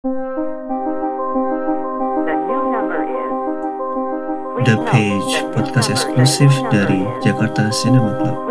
[0.00, 0.08] The
[4.88, 8.49] Page, podcast eksklusif dari Jakarta Cinema Club.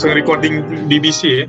[0.00, 1.46] Langsung recording BBC ya.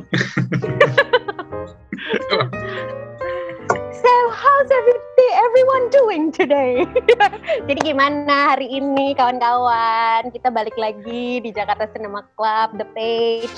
[3.95, 6.83] So how's everything everyone doing today?
[7.71, 10.35] Jadi gimana hari ini kawan-kawan?
[10.35, 13.55] Kita balik lagi di Jakarta Cinema Club, The Page.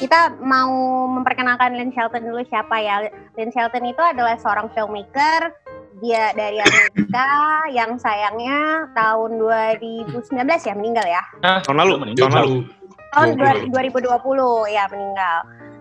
[0.00, 0.72] Kita mau
[1.12, 3.04] memperkenalkan Lynn Shelton dulu siapa ya?
[3.36, 5.52] Lynn Shelton itu adalah seorang filmmaker
[5.98, 7.28] dia dari Amerika
[7.68, 11.22] yang sayangnya tahun 2019 ya meninggal ya
[11.62, 12.56] Tahun lalu, tahun lalu.
[13.10, 13.28] tahun
[13.70, 13.72] 20.
[13.72, 15.38] 2020 ya meninggal.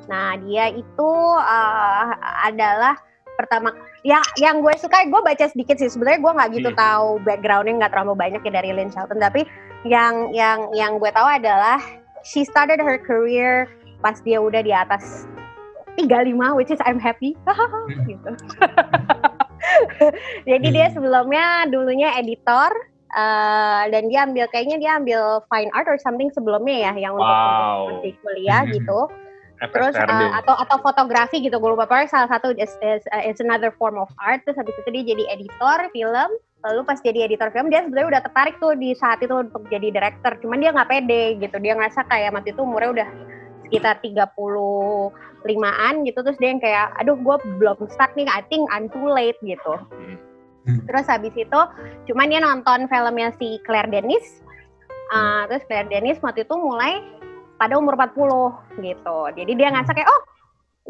[0.07, 2.05] Nah dia itu eh,
[2.43, 2.95] adalah
[3.35, 3.69] pertama
[4.01, 6.79] ya yang gue suka gue baca sedikit sih sebenarnya gue nggak gitu Iya.
[6.79, 9.45] tahu backgroundnya nggak terlalu banyak ya dari Lynn Shelton tapi
[9.85, 11.77] yang yang yang gue tahu adalah
[12.25, 13.69] she started her career
[14.01, 15.29] pas dia udah di atas
[16.01, 17.37] 35 which is I'm happy
[18.09, 18.31] gitu.
[20.51, 22.71] Jadi dia sebelumnya dulunya editor
[23.07, 27.27] eh, dan dia ambil kayaknya dia ambil fine art or something sebelumnya ya yang untuk
[27.27, 28.03] Wow.
[28.03, 28.73] masih kuliah Mhm.
[28.81, 28.99] gitu.
[29.57, 30.21] Terus FSRD.
[30.21, 33.73] uh, atau atau fotografi gitu gue lupa pokoknya salah satu is, is, uh, is another
[33.73, 36.29] form of art terus habis itu dia jadi editor film
[36.61, 39.89] lalu pas jadi editor film dia sebenarnya udah tertarik tuh di saat itu untuk jadi
[39.89, 43.09] director cuman dia nggak pede gitu dia ngerasa kayak waktu itu umurnya udah
[43.67, 48.87] sekitar 35-an gitu terus dia yang kayak aduh gue belum start nih I think I'm
[48.89, 49.75] too late gitu
[50.67, 50.83] Hmm.
[50.83, 51.59] terus habis itu
[52.11, 54.43] cuman dia nonton filmnya si Claire Denis
[55.07, 56.99] Uh, terus Claire Denis waktu itu mulai
[57.55, 59.19] pada umur 40 gitu.
[59.39, 60.21] Jadi dia ngerasa kayak oh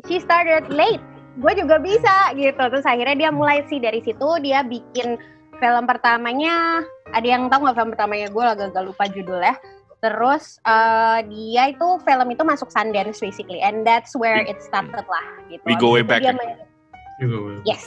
[0.09, 1.01] she started late.
[1.37, 2.57] Gue juga bisa gitu.
[2.57, 5.21] Terus akhirnya dia mulai sih dari situ dia bikin
[5.61, 6.81] film pertamanya.
[7.13, 8.27] Ada yang tahu nggak film pertamanya?
[8.33, 9.53] Gue agak-agak lupa judulnya.
[9.97, 15.25] Terus eh, dia itu film itu masuk Sundance basically, and that's where it started lah
[15.49, 15.65] gitu.
[15.65, 16.37] We go way back dia ya?
[16.37, 17.65] main-.
[17.65, 17.85] Yes.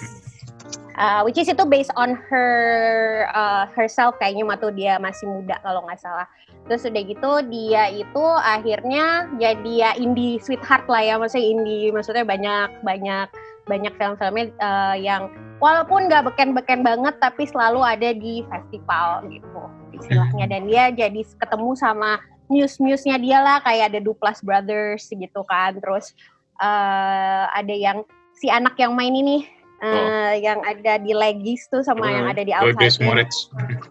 [1.01, 5.87] Uh, which is itu based on her uh, herself kayaknya waktu dia masih muda kalau
[5.87, 6.29] nggak salah.
[6.69, 12.27] Terus udah gitu dia itu akhirnya jadi ya indie sweetheart lah ya maksudnya indie maksudnya
[12.27, 13.27] banyak banyak
[13.71, 15.31] banyak film-filmnya uh, yang
[15.63, 19.63] walaupun nggak beken-beken banget tapi selalu ada di festival gitu
[19.95, 20.51] istilahnya.
[20.51, 22.19] Dan dia jadi ketemu sama
[22.51, 25.79] muse-muse-nya dia lah kayak ada Duplas Brothers gitu kan.
[25.79, 26.11] Terus
[26.59, 28.03] uh, ada yang
[28.35, 32.41] si anak yang main ini uh, yang ada di Legis tuh sama Oh, yang ada
[32.41, 33.05] di Oh, Des Outsider.
[33.05, 33.37] Moritz.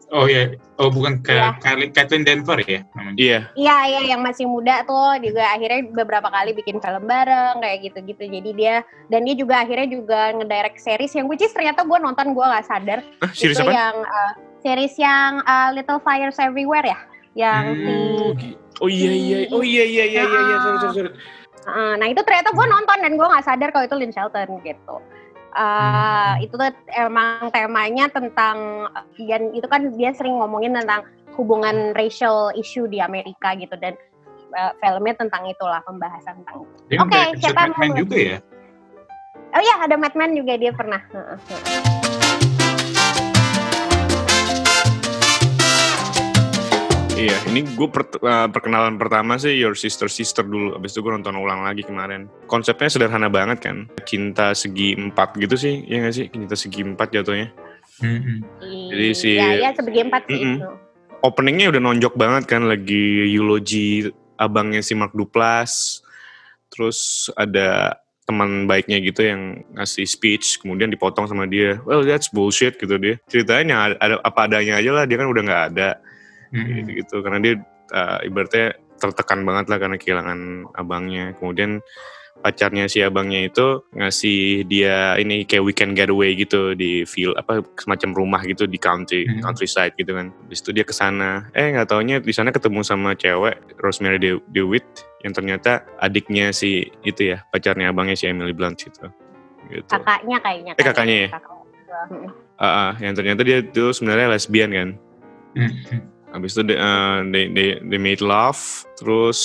[0.10, 0.54] Oh iya.
[0.76, 1.58] Oh bukan ke Iya.
[1.58, 3.18] Kylie- Kathleen Denver ya namanya.
[3.18, 3.40] Iya.
[3.54, 8.24] Iya, iya yang masih muda tuh juga akhirnya beberapa kali bikin film bareng kayak gitu-gitu.
[8.24, 8.76] Jadi dia
[9.08, 12.66] dan dia juga akhirnya juga ngedirect series yang which is ternyata gue nonton gue nggak
[12.66, 13.74] sadar Ah, series itu apa?
[13.74, 17.00] yang uh, series yang uh, Little Fires Everywhere ya,
[17.36, 18.36] yang Hmm.
[18.36, 19.38] si Oh, Oh iya iya.
[19.50, 20.56] Oh iya iya iya iya iya.
[20.58, 21.12] Sorry sorry sorry.
[21.62, 24.96] Uh, nah itu ternyata gue nonton dan gue nggak sadar kalau itu Lynn Shelton gitu.
[25.50, 28.86] Uh, Itu tuh emang temanya tentang
[29.18, 33.96] dan itu kan dia sering ngomongin tentang hubungan racial issue di Amerika gitu dan
[34.54, 36.68] uh, filmnya tentang itulah pembahasan tentang
[37.02, 38.38] Oke, episode siapa Mad Men mau- juga ya.
[39.50, 41.02] Oh iya ada Mad Men juga dia pernah.
[47.20, 47.90] Iya, ini gue
[48.48, 50.80] perkenalan pertama sih Your Sister Sister dulu.
[50.80, 52.32] Abis itu gue nonton ulang lagi kemarin.
[52.48, 53.92] Konsepnya sederhana banget kan.
[54.08, 56.26] Cinta segi empat gitu sih, ya nggak sih?
[56.32, 57.52] Cinta segi empat jatuhnya.
[58.00, 58.36] Mhm.
[58.64, 60.56] Jadi si- Iya, iya sebagi empat sih Mm-mm.
[60.64, 60.68] itu.
[61.20, 64.08] Openingnya udah nonjok banget kan, lagi eulogy
[64.40, 66.00] abangnya si Mark Duplass.
[66.72, 71.84] Terus ada teman baiknya gitu yang ngasih speech, kemudian dipotong sama dia.
[71.84, 73.20] Well, that's bullshit gitu dia.
[73.28, 76.00] Ceritanya ada apa adanya aja lah, dia kan udah nggak ada
[76.50, 76.66] Mhm.
[76.82, 77.54] gitu gitu karena dia
[77.92, 80.40] uh, ibaratnya tertekan banget lah karena kehilangan
[80.76, 81.80] abangnya kemudian
[82.40, 88.16] pacarnya si abangnya itu ngasih dia ini kayak weekend getaway gitu di field apa semacam
[88.16, 89.44] rumah gitu di country Hmm.
[89.44, 93.12] countryside gitu kan Habis itu dia ke sana eh nggak taunya di sana ketemu sama
[93.14, 94.88] cewek Rosemary De- DeWitt
[95.20, 99.12] yang ternyata adiknya si itu ya pacarnya abangnya si Emily Blunt gitu
[99.68, 100.72] gitu Kakaknya kayaknya.
[100.74, 101.30] Eh, kakaknya ya?
[101.36, 101.52] Kakak.
[101.90, 102.30] Heeh.
[102.56, 104.90] Ah, ah, yang ternyata dia tuh sebenarnya lesbian kan
[105.56, 106.19] Mhm.
[106.30, 108.62] Habis itu they, uh, they, they, they made love,
[109.02, 109.40] terus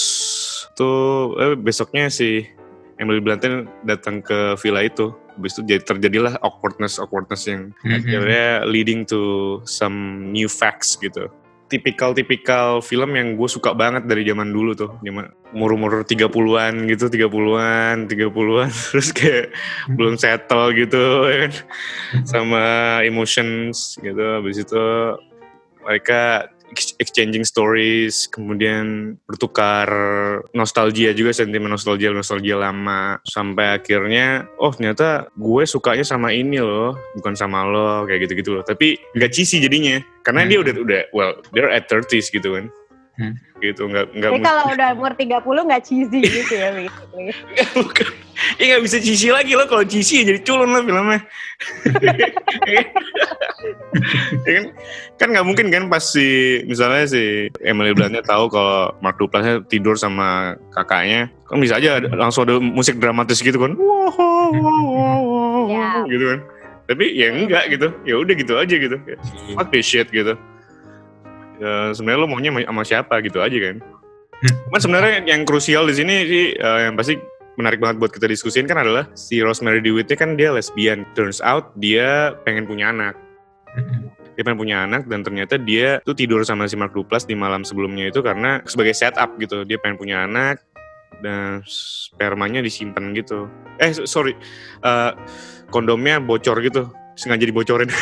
[0.77, 2.45] tuh eh, besoknya si
[3.01, 3.43] Emily Blunt
[3.83, 5.11] datang ke villa itu.
[5.35, 7.95] Habis itu jadi terjadilah awkwardness awkwardness yang Mhm.
[7.99, 9.21] akhirnya leading to
[9.67, 11.27] some new facts gitu.
[11.67, 14.95] Tipikal-tipikal film yang gue suka banget dari zaman dulu tuh.
[15.03, 18.71] Zaman umur-umur 30-an gitu, 30-an, 30-an.
[18.93, 19.51] Terus kayak
[19.91, 21.53] belum settle gitu ya kan.
[22.23, 22.65] Sama
[23.03, 24.23] emotions gitu.
[24.23, 24.85] Habis itu
[25.83, 26.47] mereka
[27.00, 29.88] exchanging stories, kemudian bertukar
[30.53, 33.19] nostalgia juga, sentimen nostalgia, nostalgia lama.
[33.25, 38.65] Sampai akhirnya, oh ternyata gue sukanya sama ini loh, bukan sama lo, kayak gitu-gitu loh.
[38.67, 40.65] Tapi nggak cheesy jadinya, karena dia Hmm.
[40.67, 42.67] udah, udah, well, they're at 30s gitu kan.
[43.15, 43.35] Hmm.
[43.62, 47.31] Gitu, nggak, nggak Jadi kalau udah umur 30 nggak cheesy gitu ya basically.
[47.79, 48.09] Bukan.
[48.55, 51.21] Ya nggak bisa cheesy lagi loh, kalau cheesy ya jadi culun lah filmnya.
[54.47, 54.65] ya kan?
[55.19, 59.99] Kan nggak mungkin kan pas si misalnya si Emily Bluntnya tahu kalau Mark Duplassnya tidur
[59.99, 63.75] sama kakaknya kan bisa aja langsung ada musik dramatis gitu kan.
[63.75, 65.19] Wow, wow, wow,
[65.67, 66.41] wow, gitu kan.
[66.85, 67.89] Tapi ya enggak gitu.
[68.07, 68.97] Ya udah gitu aja gitu.
[69.09, 69.17] Ya,
[69.57, 70.39] fuck this shit gitu.
[71.59, 73.79] Ya sebenarnya lo maunya sama- siapa gitu aja kan.
[74.69, 77.17] Cuman sebenarnya yang krusial di sini sih eh, yang pasti
[77.55, 81.06] menarik banget buat kita diskusin kan adalah si Rosemary DeWitt kan dia lesbian.
[81.15, 83.15] Turns out dia pengen punya anak.
[83.75, 84.11] Mhm.
[84.35, 87.62] Dia pengen punya anak dan ternyata dia tuh tidur sama si Mark Duplass di malam
[87.62, 89.62] sebelumnya itu karena sebagai setup gitu.
[89.62, 90.59] Dia pengen punya anak
[91.23, 93.47] dan spermanya disimpan gitu.
[93.79, 94.35] Eh so- sorry,
[94.83, 95.12] Eh,
[95.71, 96.91] kondomnya bocor gitu.
[97.15, 97.91] Sengaja dibocorin.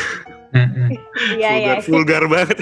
[0.52, 0.88] Iya Mhm.
[1.32, 1.48] iya.
[1.80, 2.58] vulgar, vulgar banget.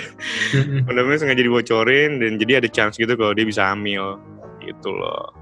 [0.54, 0.86] Mhm.
[0.86, 4.14] kondomnya sengaja dibocorin dan jadi ada chance gitu kalau dia bisa hamil.
[4.62, 5.34] Gitu loh.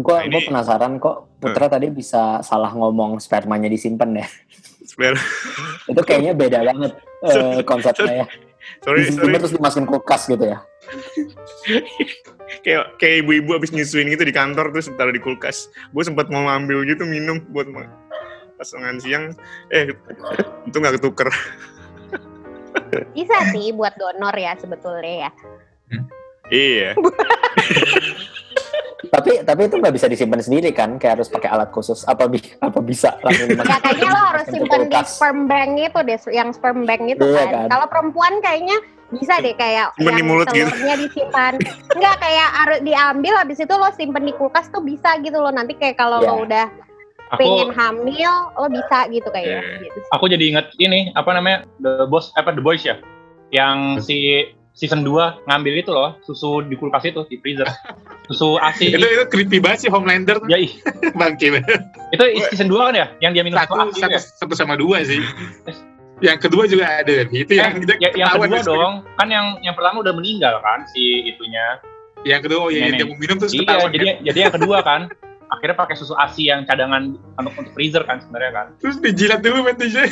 [0.00, 4.26] Gue Nah, ini- penasaran kok Putra tadi bisa salah ngomong spermanya disimpan ya.
[4.82, 5.16] Sper-
[5.90, 6.92] Itu kayaknya beda banget
[7.22, 8.26] eh, konsepnya ya.
[8.80, 9.08] sorry, sorry.
[9.08, 10.58] Disimpan terus dimasukin kulkas gitu ya.
[12.60, 16.44] kayak kayak ibu-ibu abis nyusuin gitu di kantor terus taruh di kulkas gue sempat mau
[16.44, 17.86] ngambil gitu minum buat ma-
[18.56, 19.32] pasangan siang
[19.68, 19.94] eh
[20.68, 21.30] itu nggak ketuker
[23.12, 25.30] Bisa sih buat donor ya sebetulnya ya.
[26.50, 26.90] iya
[29.02, 31.00] Tapi tapi itu nggak bisa disimpan sendiri kan?
[31.00, 32.04] Kayak harus pakai alat khusus.
[32.04, 35.98] Apa bi apa bisa langsung Ya kayaknya lo harus ke simpen di sperm bank itu
[35.98, 37.52] deh, yang sperm bank itu Iya kan.
[37.54, 37.66] kan?
[37.70, 38.76] Kalau perempuan kayaknya
[39.10, 40.68] bisa deh kayak Simpen di yang mulut gitu.
[40.68, 41.52] telurnya disimpan.
[41.90, 45.50] Enggak kayak harus diambil habis itu lo simpen di kulkas tuh bisa gitu loh.
[45.50, 46.28] Nanti kayak kalau Iya.
[46.28, 46.66] lo udah
[47.30, 49.62] Aku pengen hamil lo bisa gitu kayaknya.
[49.62, 49.78] Iya.
[49.80, 49.98] Gitu.
[50.08, 52.98] aku jadi inget ini apa namanya The Boss apa The Boys ya
[53.48, 54.44] yang si
[54.74, 57.66] season 2 ngambil itu loh susu di kulkas itu di freezer.
[58.30, 58.94] Susu ASI.
[58.94, 60.70] Itu itu creepy banget sih Homelander ya ih,
[61.18, 61.60] bangke
[62.14, 62.22] itu
[62.54, 63.06] season 2 kan ya?
[63.18, 64.20] Yang dia minum satu, satu, ya?
[64.20, 65.20] satu sama dua sih.
[66.20, 67.24] Yang kedua juga ada.
[67.32, 68.94] Itu yang Eh, kita ya, yang kedua dong.
[69.16, 71.80] Kan yang yang pertama udah meninggal kan si itunya.
[72.28, 72.98] Yang kedua oh iya Nenek.
[73.00, 74.16] dia mau minum terus iya ketahuan jadi kan.
[74.28, 75.00] jadi yang kedua kan.
[75.50, 78.66] Akhirnya pakai susu ASI yang cadangan untuk, untuk freezer kan sebenarnya kan.
[78.78, 80.06] Terus dijilat dulu mentisnya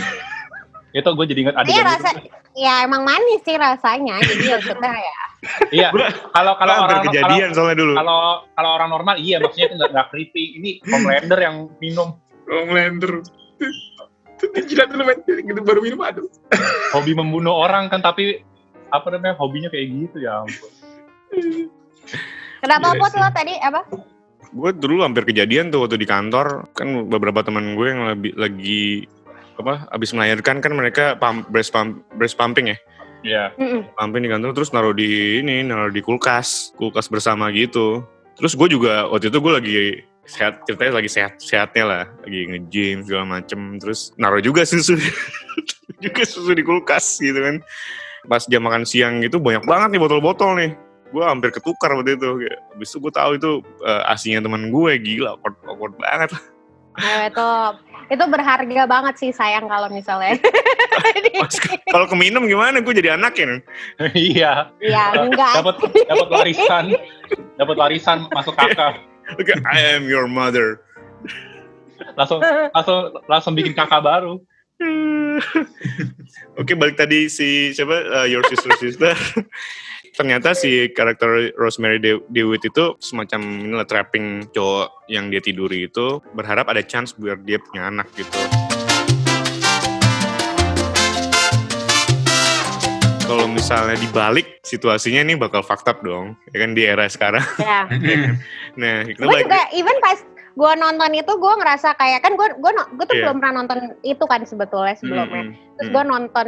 [0.97, 4.17] itu gue jadi inget Iya adegan rasa itu ya emang manis sih rasanya.
[4.25, 5.17] Jadi maksudnya ya.
[5.71, 5.89] iya
[6.35, 8.21] kalau kalau hampir orang kalau kejadian soalnya dulu kalau
[8.59, 12.19] kalau orang normal iya maksudnya itu nggak nggak creepy ini Homelander yang minum
[12.51, 13.23] Homelander
[14.59, 16.27] dijilat dulu men gitu baru minum aduh
[16.95, 18.43] hobi membunuh orang kan tapi
[18.91, 20.71] apa namanya hobinya kayak gitu ya ampun.
[22.59, 23.21] Kenapa Iya Put sih.
[23.23, 23.81] lo tadi apa?
[24.49, 29.05] gue dulu hampir kejadian tuh waktu di kantor kan beberapa teman gue yang lebih lagi
[29.59, 32.79] apa abis melahirkan kan mereka pump, breast pump breast pumping ya?
[33.27, 33.45] Iya.
[33.59, 33.83] Mm-mm.
[33.99, 38.07] pumping di kantor terus naruh di ini naruh di kulkas kulkas bersama gitu.
[38.39, 39.79] Terus gue juga waktu itu gue lagi
[40.29, 42.05] sehat ceritanya lagi sehat sehatnya lah.
[42.23, 43.83] Lagi nge-gym segala macem.
[43.83, 44.95] Terus naruh juga susu
[46.05, 47.59] juga susu di kulkas gitu kan.
[48.31, 50.71] Pas jam makan siang gitu banyak banget nih botol-botol nih.
[51.11, 52.47] Gue hampir ketukar waktu itu.
[52.47, 53.51] Kayak, habis itu gue tahu itu
[53.83, 57.47] eh, asinya teman gue gila awkward, awkward banget itu
[58.09, 60.37] itu berharga banget sih sayang kalau misalnya.
[61.95, 63.61] Kalau keminum gimana gue jadi anaknya nih.
[64.35, 64.53] iya.
[64.83, 65.63] ya enggak.
[65.63, 65.77] Dapat
[66.11, 66.85] dapat warisan,
[67.55, 68.99] dapat warisan masuk kakak.
[69.39, 70.81] Oke, I am your mother
[72.17, 72.41] Langsung
[72.75, 74.43] langsung langsung bikin kakak baru.
[76.61, 79.15] Oke balik tadi si siapa uh, Your Sister Sister
[80.19, 86.19] ternyata si karakter Rosemary De- DeWitt itu semacam inilah trapping cowok yang dia tiduri itu
[86.35, 88.35] berharap ada chance biar dia punya anak gitu.
[93.31, 97.45] Kalau misalnya dibalik situasinya nih bakal fucked up dong, ya kan di era sekarang.
[97.63, 97.87] ya.
[98.79, 100.19] Nah, kita Gue balik juga even pas
[100.59, 103.31] gue nonton itu gue ngerasa kayak kan gue gue gue tuh Iya.
[103.31, 105.45] belum pernah nonton itu kan sebetulnya sebelumnya.
[105.47, 106.47] Mm, Terus mm, gue nonton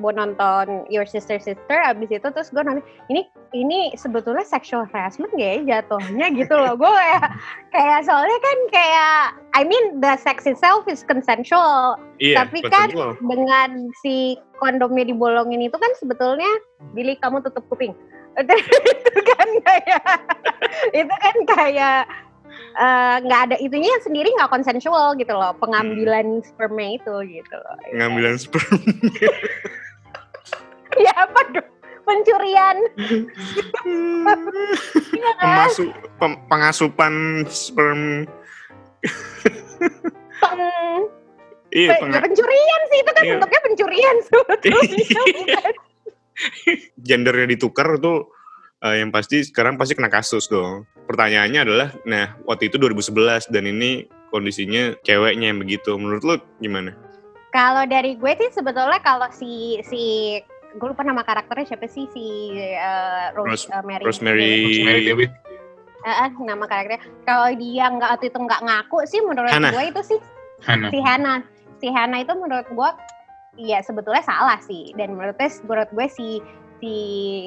[0.00, 2.80] gue nonton Your Sister Sister abis itu terus gue nonton
[3.12, 6.72] ini ini sebetulnya sexual harassment gak ya jatuhnya gitu loh.
[6.80, 7.24] Gue kayak
[7.68, 9.16] kayak soalnya kan kayak
[9.52, 13.12] I mean the sex itself is consensual Iya, tapi kan consensual.
[13.20, 16.48] dengan si kondomnya dibolongin itu kan sebetulnya
[16.96, 17.92] Billy kamu tutup kuping
[18.40, 20.04] itu kan kayak
[20.94, 22.02] itu kan kayak
[22.72, 28.36] eh, nggak ada itunya sendiri nggak konsensual gitu loh pengambilan sperma itu gitu loh Ngambilan
[28.42, 28.78] sperm.
[30.96, 31.68] ya apa dong
[32.02, 32.76] pencurian
[35.10, 35.66] Iya kan?
[35.66, 35.84] Pemasu,
[36.16, 37.14] pem- pengasupan
[37.46, 38.26] sperm.
[40.40, 41.06] Peng-
[41.70, 43.32] Iya, pe- penga- ya pencurian sih itu kan Iya.
[43.32, 45.72] bentuknya pencurian sebetulnya bukan
[46.98, 48.26] gendernya ditukar tuh
[48.80, 50.82] eh, yang pasti sekarang pasti kena kasus dong.
[51.10, 55.98] Pertanyaannya adalah, nah waktu itu 2011 dan ini kondisinya ceweknya yang begitu.
[55.98, 56.94] Menurut lo gimana?
[57.50, 60.38] Kalau dari gue sih sebetulnya kalau si si
[60.70, 65.30] gue lupa nama karakternya siapa sih si uh, Rose, Rose- uh, Mary Rosemary, Mary David.
[66.06, 67.02] Eh, nama karakternya.
[67.26, 69.74] Kalau dia nggak waktu itu nggak ngaku sih menurut Hannah.
[69.74, 70.18] gue itu sih
[70.62, 70.94] Hana.
[70.94, 71.40] si Hannah.
[71.82, 72.90] Si Hannah itu menurut gue
[73.58, 76.38] iya sebetulnya salah sih dan menurut gue menurut gue si
[76.78, 76.94] si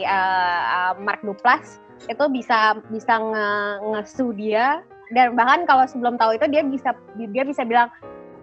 [0.04, 3.50] uh, uh, Mark Duplass itu bisa bisa nge
[3.86, 4.82] ngesu dia
[5.12, 7.88] dan bahkan kalau sebelum tahu itu dia bisa dia bisa bilang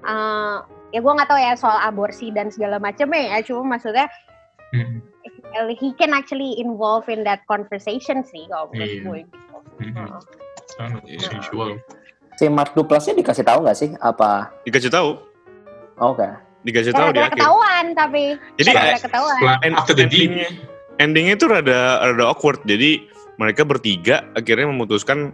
[0.02, 0.56] eh,
[0.90, 4.06] ya gue nggak tahu ya soal aborsi dan segala macamnya ya cuma maksudnya
[4.70, 5.02] Mm,
[5.74, 9.02] he can actually involve in that conversation sih kalau menurut Iya.
[9.02, 9.56] gue gitu.
[9.82, 10.08] mm.
[10.70, 11.26] Sangat Iya.
[11.26, 11.68] sensual.
[12.32, 14.54] Si Mark Duplasnya dikasih tahu nggak sih apa?
[14.62, 15.18] Dikasih tahu,
[15.98, 16.22] Oke.
[16.62, 17.34] dikasih tahu di Gara-gara akhir.
[17.36, 18.24] ketahuan tapi
[18.56, 18.70] Jadi
[19.02, 19.34] ketahuan.
[19.34, 20.48] Setelah end- after the endingnya,
[20.96, 22.62] endingnya itu rada rada awkward.
[22.62, 25.32] Jadi mereka bertiga akhirnya memutuskan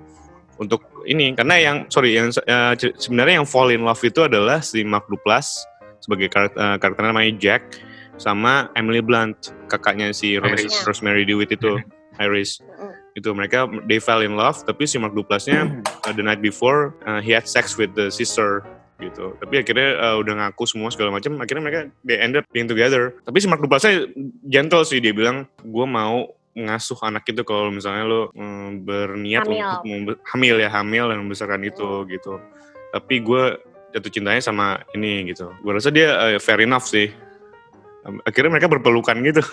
[0.63, 1.35] untuk ini.
[1.35, 5.67] Karena yang sorry yang ce- sebenarnya yang fall in love itu adalah si Mark Duplass
[5.99, 7.83] sebagai karakter, eh, karakternya namanya Jack
[8.17, 10.87] sama Emily Blunt kakaknya si Rose- Iris.
[10.87, 11.83] Rosemary DeWitt itu
[12.23, 12.63] Iris.
[12.63, 12.95] Mm-mm.
[13.17, 17.17] itu mereka they fell in love tapi si Mark Duplassnya uh, the night before uh,
[17.17, 18.61] he had sex with the sister
[19.01, 19.33] gitu.
[19.41, 23.17] Tapi akhirnya uh, udah ngaku semua segala macam akhirnya mereka they ended being together.
[23.25, 24.05] Tapi si Mark Duplassnya
[24.53, 29.85] gentle sih dia bilang gue mau ngasuh anak itu kalau misalnya lo mm, berniat Hamil.
[29.85, 32.41] untuk hamil ya hamil dan membesarkan itu gitu
[32.97, 33.61] tapi gue
[33.93, 37.13] jatuh cintanya sama ini gitu gue rasa dia uh, fair enough sih
[38.25, 39.45] akhirnya mereka berpelukan gitu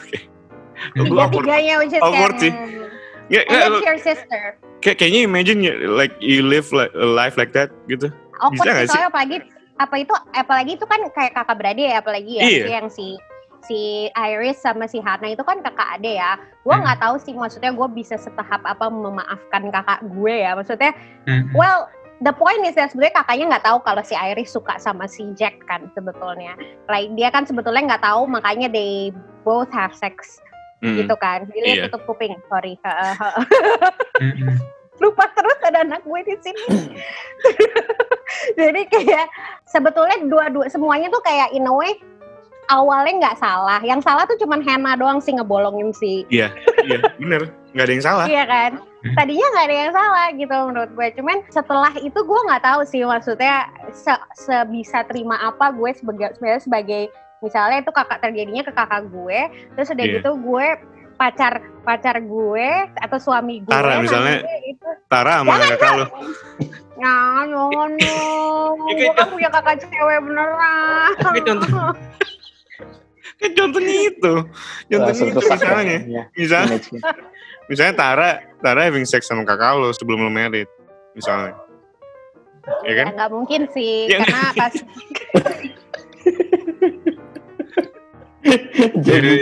[0.98, 1.48] Gue awkward.
[1.48, 2.51] Awkward sih.
[2.51, 2.83] hmm.
[3.31, 4.43] Nggak, nggak, your sister.
[4.83, 8.12] kayak kayaknya imagine ya, like you live like, a life like that gitu
[8.43, 9.38] Awkward Bisa nggak sih soalnya apalagi
[9.79, 12.65] apa itu apalagi itu kan kayak kakak beradik ya apalagi ya Iya.
[12.83, 13.15] yang si
[13.63, 16.36] si Iris sama si Hana itu kan kakak ade ya.
[16.62, 16.84] Gue Hmm.
[16.84, 20.51] nggak tahu sih maksudnya gue bisa setahap apa memaafkan kakak gue ya.
[20.53, 20.91] Maksudnya
[21.24, 21.88] Mm, well
[22.20, 25.63] the point is that sebenarnya kakaknya nggak tahu kalau si Iris suka sama si Jack
[25.63, 26.55] kan sebetulnya.
[26.88, 30.39] Like dia kan sebetulnya nggak tahu makanya they both have sex
[30.84, 31.00] Mm.
[31.00, 31.48] gitu kan.
[31.48, 31.84] Jadi Iya.
[31.88, 32.36] tutup kuping.
[32.51, 32.75] Sorry.
[32.84, 33.15] Heeh.
[34.24, 34.55] mm, mm.
[35.01, 36.63] lupa terus ada anak gue di sini.
[38.60, 39.25] Jadi kayak
[39.65, 41.91] sebetulnya dua-dua semuanya tuh kayak in a way
[42.74, 43.80] awalnya nggak salah.
[43.82, 46.50] Yang salah tuh cuman Hannah doang sih ngebolongin si iya
[47.15, 48.72] bener nggak ada yang salah Iya kan?
[49.03, 51.08] Tadinya nggak ada yang salah gitu menurut gue.
[51.13, 56.62] Cuman setelah itu gue nggak tahu sih maksudnya se- sebisa terima apa gue sebagai sebenarnya
[56.62, 57.03] sebagai
[57.39, 59.39] misalnya itu kakak terjadinya ke kakak gue,
[59.75, 60.13] terus udah Iya.
[60.18, 60.68] gitu gue
[61.13, 61.53] pacar
[61.84, 64.39] pacar gue atau suami gue Tara, misalnya.
[64.63, 66.06] itu Tara sama kakak lo
[66.94, 67.98] Nah, dong.
[68.00, 68.15] Ya,
[68.96, 71.12] Gue kan punya kakak cewek beneran.
[71.18, 71.98] Kayak contoh-
[73.42, 74.34] kan contohnya itu
[74.90, 76.00] contohnya itu misalnya.
[76.06, 76.78] ya, misalnya.
[77.72, 80.68] Misalnya Tara Tara having sex sama kakak lo sebelum lo married
[81.16, 81.56] misalnya.
[82.88, 83.08] Ya kan?
[83.16, 84.74] Nggak mungkin sih, Ya, karena pas
[89.08, 89.36] jadi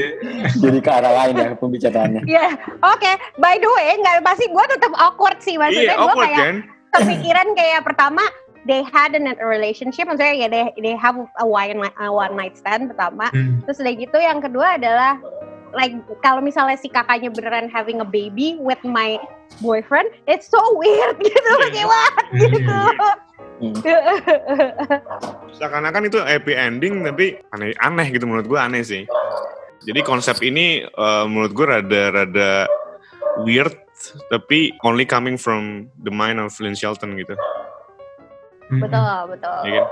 [0.62, 2.22] jadi ke arah lain ya pembicaraannya.
[2.38, 3.12] ya oke.
[3.42, 5.58] By the way, nggak pasti gue tetap awkward sih.
[5.58, 6.56] Iya maksudnya gue awkward kayak kan?
[6.92, 8.24] kepikiran kayak pertama
[8.70, 12.54] they had a relationship maksudnya ya they, they have a one, night- a one night
[12.58, 13.30] stand pertama.
[13.34, 13.66] Mm.
[13.66, 15.18] terus udah gitu yang kedua adalah
[15.72, 19.16] like kalau misalnya si kakaknya beneran having a baby with my
[19.64, 22.82] boyfriend it's so weird gitu kayak what gitu.
[23.62, 23.78] Hmm.
[25.54, 29.06] seakan-akan itu happy ending tapi aneh aneh gitu menurut gue aneh sih.
[29.86, 32.66] Jadi konsep ini eh, menurut gue rada-rada
[33.46, 33.74] weird
[34.34, 37.38] tapi only coming from the mind of Lynn Shelton gitu
[38.72, 39.60] betul betul.
[39.68, 39.88] Ya kan?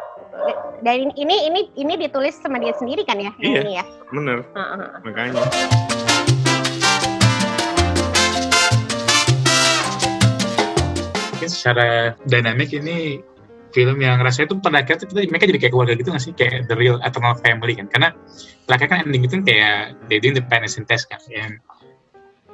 [0.80, 3.60] Dan ini ini ini ditulis sama dia sendiri kan ya Iya.
[3.60, 3.86] ini ya?
[4.10, 4.40] bener.
[4.56, 4.88] Heeh.
[5.04, 5.44] makanya.
[11.34, 11.88] Mungkin secara
[12.28, 13.24] dinamik ini
[13.72, 16.34] film yang rasanya tuh pada akhirnya tuh kita- mereka jadi kayak keluarga gitu nggak sih?
[16.36, 17.88] Kayak the real eternal family kan?
[17.88, 18.10] Karena
[18.66, 19.78] pada kan ending itu kan kayak
[20.10, 21.22] they doing the penicillin test kan?
[21.30, 21.62] Yang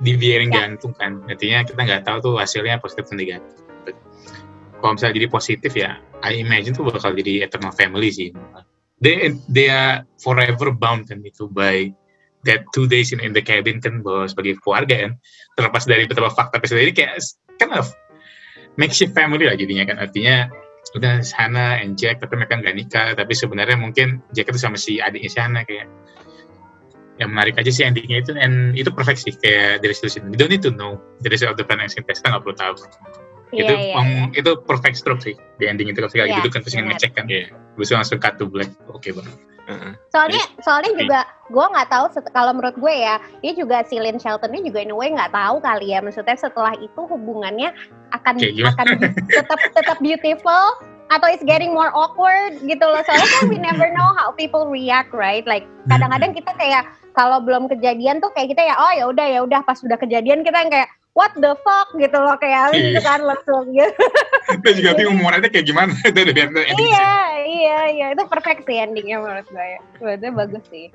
[0.03, 0.67] deviating Ya.
[0.69, 1.23] jantung kan?
[1.25, 3.55] Artinya kita nggak tahu tuh hasilnya positif atau negatif
[4.79, 8.29] kalau misalnya jadi positif ya I imagine tuh bakal jadi eternal family sih.
[8.97, 11.93] They they are forever bound kan itu by
[12.49, 15.11] that two days in, the cabin kan bahwa sebagai keluarga kan.
[15.53, 17.21] Terlepas dari beberapa fakta sendiri kayak
[17.61, 17.93] kind of
[18.79, 20.01] makeshift family lah jadinya kan.
[20.01, 20.49] Artinya
[20.97, 23.07] udah Hana and Jack tapi mereka nggak nikah.
[23.13, 25.85] Tapi sebenarnya mungkin Jack itu sama si adiknya si Hana kayak
[27.15, 28.31] yang menarik aja sih endingnya itu.
[28.33, 31.57] And itu perfect sih kayak dari situ you don't need to know the result of
[31.59, 32.73] the pregnancy test kita nggak perlu tahu
[33.53, 34.25] itu iya, um, iya.
[34.33, 37.53] itu perfect stroke sih di ending itu ketika Iya, gitu kan terus ngecek kan Iya.
[37.77, 39.35] terus langsung cut to black oke banget
[39.65, 39.97] Heeh.
[40.13, 41.01] Soalnya soalnya Hmm.
[41.01, 44.93] juga gue nggak tahu kalau menurut gue ya dia juga si Lynn Sheltonnya juga in
[44.93, 47.73] a way nggak tahu kali ya maksudnya setelah itu hubungannya
[48.13, 48.73] akan Kayak gimana?
[48.77, 48.85] akan
[49.25, 50.65] tetap tetap beautiful
[51.09, 55.09] atau it's getting more awkward gitu loh soalnya kan we never know how people react
[55.13, 56.85] right like kadang-kadang kita kayak
[57.17, 60.45] kalau belum kejadian tuh kayak kita ya oh ya udah ya udah pas udah kejadian
[60.45, 64.03] kita yang kayak what the fuck gitu loh kayak gitu kan langsung gitu
[64.63, 68.67] dan juga bingung mau nanti kayak gimana itu udah biar iya iya iya itu perfect
[68.67, 69.67] sih endingnya menurut gue
[69.97, 70.87] menurut gue bagus sih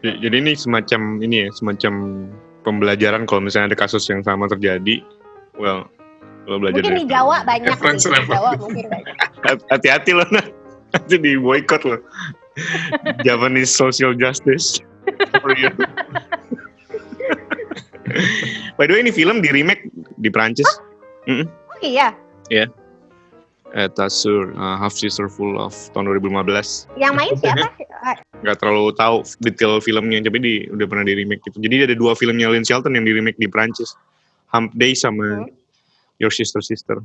[0.00, 1.92] J- Jadi ini semacam ini ya, semacam
[2.60, 5.00] pembelajaran kalau misalnya ada kasus yang sama terjadi,
[5.56, 5.88] well,
[6.44, 8.12] lo belajar mungkin dari di Jawa banyak Reference sih.
[8.12, 10.44] Jawa mungkin banyak Hati- Hati-hati loh, nah.
[10.92, 12.04] Nanti di boycott loh.
[13.24, 14.76] Japanese social justice.
[15.40, 15.72] For you.
[18.74, 19.86] By the way, ini film di remake
[20.18, 20.66] di Prancis.
[21.30, 21.46] oh
[21.80, 22.10] iya
[23.74, 26.86] Eh, Tasur, uh, Half Sister Full of tahun 2015.
[26.94, 27.66] yang main siapa
[28.46, 31.58] Nggak terlalu tahu detail filmnya, tapi di, udah pernah di remake gitu.
[31.58, 33.98] Jadi ada dua filmnya Lynn Shelton yang di remake di Prancis.
[34.54, 35.50] Hump Day sama Hmm.
[36.22, 37.02] Your Sister Sister.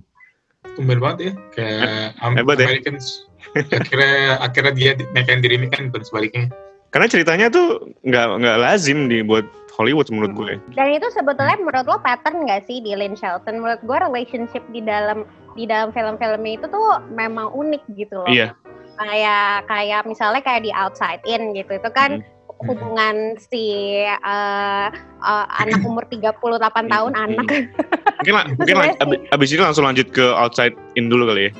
[0.77, 2.67] tumben banget ya kayak um, Hebat ya.
[2.69, 6.45] Americans akhirnya akhirnya dia mereka yang dirimin kan bukan sebaliknya
[6.91, 9.47] Karena ceritanya tuh nggak nggak lazim dibuat
[9.79, 10.53] Hollywood menurut gue.
[10.75, 14.83] dan itu sebetulnya menurut lo pattern nggak sih di Lynn Shelton menurut gue relationship di
[14.83, 15.23] dalam
[15.55, 18.51] di dalam film-filmnya itu tuh memang unik gitu loh Iya.
[18.95, 22.67] kayak kayak misalnya kayak di Outside In gitu itu kan Hmm.
[22.67, 24.87] hubungan si eh,
[25.23, 26.43] eh, anak umur 38
[26.91, 27.47] tahun anak
[28.19, 31.51] Mungkin lah, mungkin lah, abis, abis ini langsung lanjut ke Outside In dulu kali ya.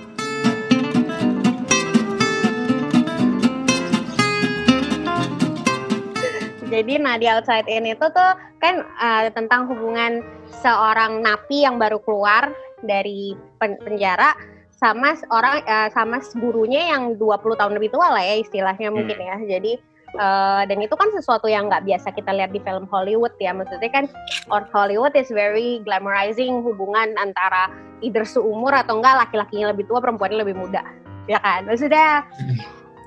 [6.80, 8.32] Jadi nah di Outside In itu tuh
[8.64, 10.24] kan eh, tentang hubungan
[10.64, 14.32] seorang napi yang baru keluar dari pen- penjara
[14.80, 19.36] sama orang eh, sama gurunya yang 20 tahun lebih tua lah ya istilahnya mungkin ya.
[19.60, 19.76] Jadi
[20.16, 23.52] eh, dan itu kan sesuatu yang nggak biasa kita lihat di film Hollywood ya.
[23.52, 24.08] Maksudnya kan
[24.48, 27.68] or Hollywood is very glamorizing hubungan antara
[28.00, 30.80] either seumur atau enggak laki-lakinya lebih tua, perempuannya lebih muda.
[31.28, 31.68] Ya kan?
[31.68, 32.24] Maksudnya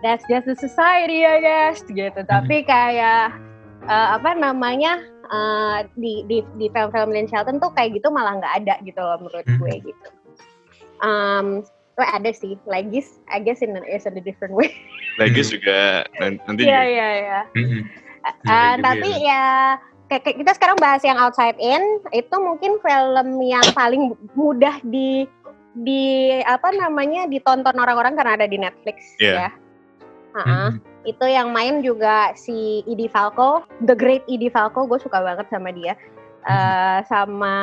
[0.05, 2.21] that's just the society I guess gitu.
[2.29, 3.52] Tapi kayak
[3.85, 8.55] eh, apa namanya eh, di di di film-film Lynn Shelton tuh kayak gitu malah nggak
[8.63, 9.59] ada gitu loh menurut Hmm.
[9.59, 10.09] gue gitu.
[11.03, 11.47] Um,
[11.97, 14.71] oh, ada sih, Legis, I guess in, a- is in a different way.
[15.21, 17.41] Legis juga nan- nanti Iya iya iya.
[17.53, 17.83] Mm-mm.
[18.23, 19.45] Eh, juga tapi ya
[20.07, 25.27] kayak kayak kita sekarang bahas yang Outside In itu mungkin film yang paling mudah di
[25.75, 26.05] di
[26.39, 29.33] apa namanya ditonton orang-orang karena ada di Netflix Iya.
[29.35, 29.51] ya.
[30.33, 30.47] Ha-ha.
[30.47, 30.71] Mm-mm.
[31.03, 35.75] Itu yang main juga si Edie Falco, The Great Edie Falco, gue suka banget sama
[35.75, 35.99] dia.
[36.43, 37.55] Eh, sama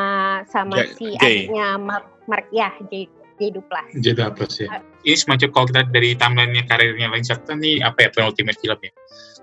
[0.47, 1.51] sama Jay- si Jay.
[1.51, 3.91] adiknya Mark, Mark ya J, J Duplas.
[3.91, 4.71] jadi apa sih
[5.03, 8.91] ini semacam kalau kita dari timeline karirnya Lynn Shelton nih apa ya penultimate film ya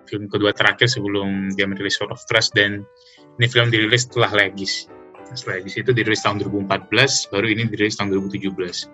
[0.09, 2.81] film kedua terakhir sebelum dia merilis Sword of Trust dan
[3.37, 4.89] ini film dirilis setelah Legis
[5.37, 8.89] setelah Legis itu dirilis tahun 2014 baru ini dirilis tahun 2017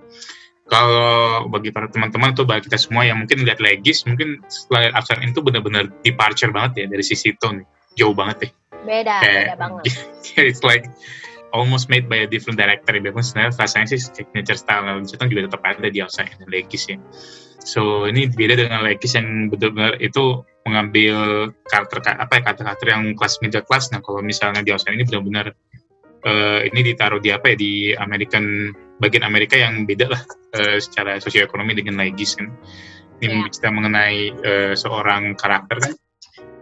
[0.72, 4.88] kalau bagi para teman-teman atau bagi kita semua yang mungkin lihat Legis mungkin setelah
[5.20, 8.50] In itu benar-benar departure banget ya dari sisi tone jauh banget ya
[8.82, 9.84] Beda, Kayak- beda banget.
[10.50, 10.90] it's like
[11.54, 13.00] almost made by a different director ya.
[13.00, 16.90] Biarpun sebenarnya rasanya sih signature style Alan Sutton juga tetap ada di Outside and Legis
[16.90, 16.98] ya.
[17.62, 23.38] So ini beda dengan Legis yang benar-benar itu mengambil karakter apa ya karakter yang kelas
[23.38, 23.94] middle class.
[23.94, 25.54] Nah kalau misalnya di Outside ini benar-benar
[26.26, 30.22] eh, ini ditaruh di apa ya di American bagian Amerika yang beda lah
[30.54, 32.46] eh, secara sosioekonomi dengan Legis kan.
[33.22, 33.50] Ini Iya.
[33.50, 35.92] kita mengenai eh, seorang karakter kan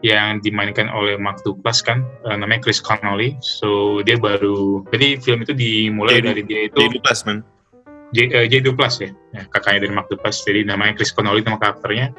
[0.01, 3.37] yang dimainkan oleh Mark Douglas kan eh, namanya Chris Connolly.
[3.45, 7.39] So dia baru jadi film itu dimulai J- dari dia itu Jadi Douglas man.
[8.11, 10.43] J, eh, J Douglas ya, ya, kakaknya dari Mark Douglas.
[10.43, 12.11] Jadi namanya Chris Connolly nama karakternya.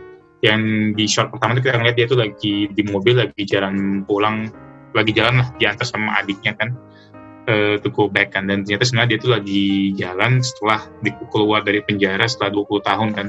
[0.41, 0.61] Yang
[0.97, 4.49] di shot pertama itu kita ngeliat dia tuh lagi di mobil lagi jalan pulang,
[4.97, 6.73] lagi jalan lah diantar sama adiknya kan.
[7.47, 8.49] Uh, to go back kan.
[8.49, 9.63] Dan ternyata sebenarnya dia tuh lagi
[9.97, 13.27] jalan setelah di, keluar dari penjara setelah 20 tahun kan.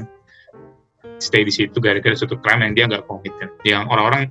[1.21, 3.49] Stay di situ gara-gara suatu crime yang dia nggak komit kan.
[3.63, 4.23] Yang orang-orang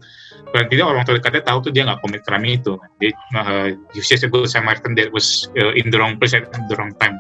[0.53, 2.73] paling tidak orang terdekatnya tahu tuh dia nggak komit crime itu.
[2.77, 2.91] Kan.
[3.01, 6.77] dia uh, just a good Samaritan that was uh, in the wrong place at the
[6.77, 7.17] wrong time.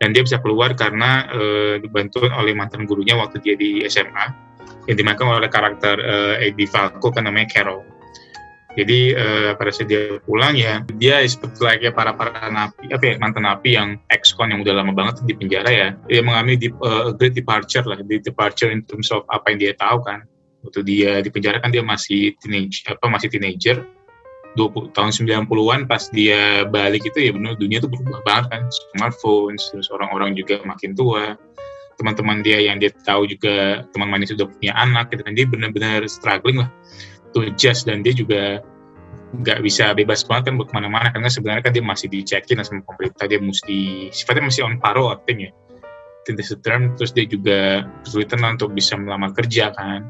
[0.00, 4.54] Dan dia bisa keluar karena uh, dibantu oleh mantan gurunya waktu dia di SMA
[4.84, 7.80] yang dimainkan oleh karakter uh, Eddie Falco kan namanya Carol
[8.74, 13.14] jadi uh, pada saat dia pulang ya dia seperti layaknya para para napi apa ya
[13.22, 17.14] mantan napi yang ex-con yang udah lama banget di penjara ya dia mengalami di, uh,
[17.14, 20.26] great departure lah di departure in terms of apa yang dia tahu kan.
[20.64, 23.84] Waktu dia di penjara kan dia masih teenage apa masih teenager
[24.56, 28.62] 20 tahun 90-an pas dia balik itu ya benar dunia tuh berubah banget kan.
[28.96, 31.36] Smartphone terus orang-orang juga makin tua
[31.94, 35.36] teman-teman dia yang dia tahu juga teman manis sudah punya anak gitu kan.
[35.36, 36.70] Dia benar-benar struggling lah
[37.34, 38.62] to adjust dan dia juga
[39.34, 43.26] nggak bisa bebas banget kan ke mana-mana karena sebenarnya kan dia masih dicekin sama pemerintah
[43.26, 45.50] dia mesti sifatnya masih on paro artinya
[46.32, 50.08] the term terus dia juga kesulitan untuk bisa melamar kerja kan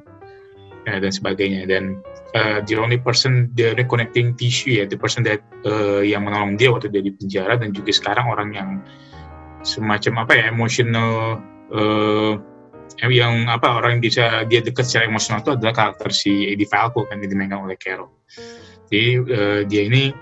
[0.86, 1.66] ya, dan sebagainya.
[1.66, 1.98] Dan
[2.38, 6.54] uh, the only person the only connecting tissue ya the person that uh, yang menolong
[6.54, 8.70] dia waktu dia di penjara dan juga sekarang orang yang
[9.66, 11.40] semacam apa ya emotional
[11.74, 12.38] uh,
[13.10, 17.04] yang apa orang yang bisa dia dekat secara emosional itu adalah karakter si Eddie Falco
[17.04, 18.08] kan yang dimainkan oleh Carol.
[18.88, 20.14] Jadi uh, dia ini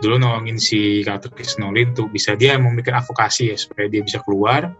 [0.00, 4.22] dulu nolongin si karakter Chris Nolan tuh bisa dia memberikan advokasi ya supaya dia bisa
[4.24, 4.72] keluar.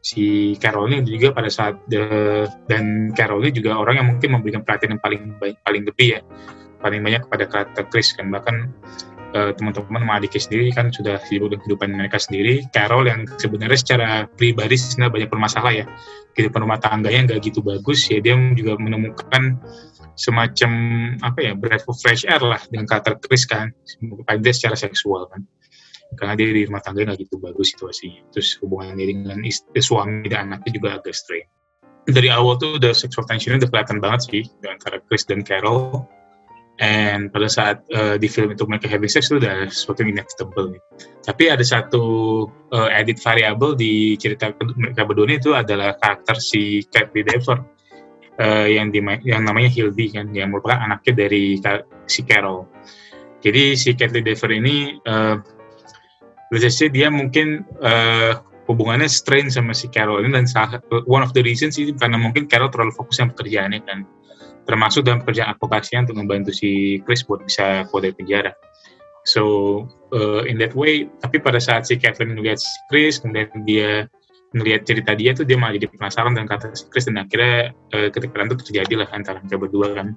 [0.00, 4.64] Si Carol ini juga pada saat the, dan Carol ini juga orang yang mungkin memberikan
[4.64, 6.20] perhatian yang paling baik, paling lebih ya
[6.80, 8.72] paling banyak kepada karakter Chris kan bahkan
[9.34, 12.54] uh, teman-teman sama adiknya sendiri kan sudah sibuk dengan kehidupan mereka sendiri.
[12.74, 15.84] Carol yang sebenarnya secara pribadi sebenarnya banyak bermasalah ya.
[16.34, 19.58] Kehidupan rumah tangganya nggak gitu bagus ya dia juga menemukan
[20.18, 20.70] semacam
[21.24, 23.70] apa ya breath of fresh air lah dengan karakter Chris kan.
[24.40, 25.46] Dia secara seksual kan.
[26.18, 28.26] Karena dia di rumah tangga nggak gitu bagus situasinya.
[28.34, 31.46] Terus hubungannya dengan istri, suami dan anaknya juga agak strain.
[32.10, 36.02] Dari awal tuh udah sexual tensionnya udah kelihatan banget sih antara Chris dan Carol
[36.80, 40.72] and pada saat uh, di film itu mereka having sex itu udah sesuatu yang inevitable
[40.72, 40.82] nih.
[41.20, 42.02] Tapi ada satu
[42.72, 47.58] uh, edit variabel di cerita mereka berdua ini itu adalah karakter si Kathleen Dever
[48.40, 48.88] uh, yang
[49.22, 51.60] yang namanya Hildy kan, yang merupakan anaknya dari
[52.08, 52.64] si Carol.
[53.44, 55.36] Jadi si Kathleen Dever ini uh,
[56.90, 61.76] dia mungkin uh, hubungannya strain sama si Carol ini dan salah, one of the reasons
[61.76, 64.08] itu karena mungkin Carol terlalu fokus sama pekerjaannya kan
[64.68, 68.52] termasuk dalam pekerjaan advokasinya untuk membantu si Chris buat bisa keluar dari penjara.
[69.28, 69.42] So
[70.16, 74.08] uh, in that way, tapi pada saat si Kathleen melihat si Chris, kemudian dia
[74.50, 78.08] melihat cerita dia tuh dia malah jadi penasaran dengan kata si Chris dan akhirnya uh,
[78.10, 80.08] ketika itu terjadi lah antara mereka berdua kan.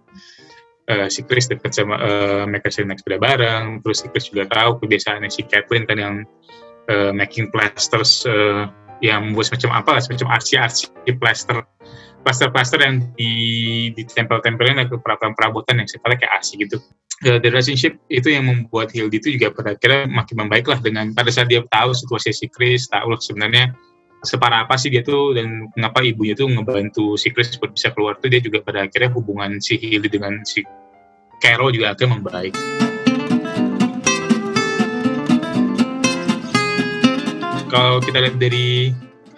[0.84, 4.52] Uh, si Chris dekat sama uh, mereka sering naik sepeda bareng, terus si Chris juga
[4.52, 6.16] tahu kebiasaan si Kathleen kan yang
[6.92, 8.68] uh, making plasters uh,
[9.00, 10.88] yang membuat semacam apa lah, semacam arsi-arsi
[11.20, 11.64] plaster
[12.24, 13.32] plaster-plaster yang di
[13.94, 14.96] ditempel-tempelin ke
[15.36, 16.80] perabotan yang sifatnya kayak asik gitu.
[17.24, 21.12] The, the relationship itu yang membuat Hildy itu juga pada akhirnya makin membaik lah dengan
[21.16, 23.72] pada saat dia tahu situasi si Chris, tahu sebenarnya
[24.24, 28.16] separah apa sih dia tuh dan mengapa ibunya tuh ngebantu si Chris buat bisa keluar
[28.20, 30.64] tuh dia juga pada akhirnya hubungan si Hildy dengan si
[31.44, 32.56] Carol juga akhirnya membaik.
[37.68, 38.94] Kalau kita lihat dari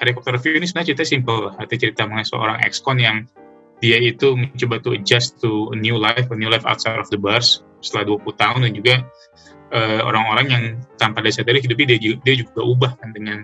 [0.05, 3.25] helikopter review ini sebenarnya cerita simple arti cerita mengenai seorang ex-con yang
[3.83, 7.19] dia itu mencoba to adjust to a new life, a new life outside of the
[7.19, 8.95] bars setelah 20 tahun dan juga
[9.75, 10.63] uh, orang-orang yang
[10.95, 13.43] tanpa disadari hidupnya dia, dia juga ubah kan dengan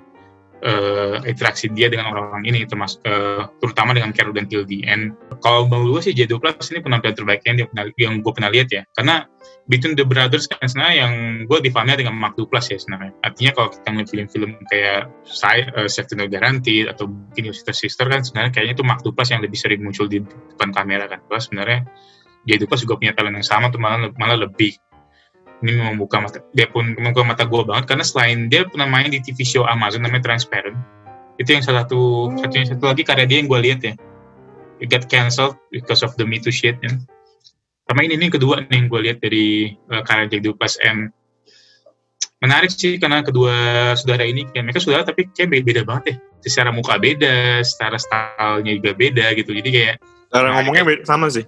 [0.65, 4.85] uh, interaksi dia dengan orang-orang ini termasuk uh, terutama dengan Carol dan Hildy.
[4.87, 7.65] And kalau menurut gue sih J12 ini penampilan terbaik yang,
[7.97, 8.83] yang gue pernah lihat ya.
[8.93, 9.25] Karena
[9.69, 11.13] Between the Brothers kan sebenarnya yang
[11.47, 13.13] gue difahami dengan Mark Duplass ya sebenarnya.
[13.23, 18.05] Artinya kalau kita ngeliat film-film kayak saya, uh, Safety No Guarantee atau mungkin Sister Sister
[18.09, 21.23] kan sebenarnya kayaknya itu Mark Duplass yang lebih sering muncul di depan kamera kan.
[21.29, 21.87] Terus sebenarnya
[22.49, 24.75] J12 juga punya talent yang sama tuh malah, malah lebih
[25.61, 29.21] ini membuka mata dia pun membuka mata gue banget karena selain dia pernah main di
[29.21, 30.77] TV show Amazon namanya Transparent.
[31.37, 32.37] Itu yang salah satu hmm.
[32.41, 33.93] satunya satu lagi karya dia yang gue lihat ya.
[34.81, 36.97] It got cancelled because of the Me Too shit ya.
[37.85, 41.13] Sama ini nih kedua nih yang gue lihat dari uh, karya Jack Duplass and
[42.41, 43.53] menarik sih karena kedua
[43.93, 46.15] saudara ini kayak mereka saudara tapi kayak beda, banget ya.
[46.41, 49.53] Secara muka beda secara stylenya juga beda gitu.
[49.53, 49.95] Jadi kayak
[50.33, 51.45] cara ngomongnya beda, sama sih.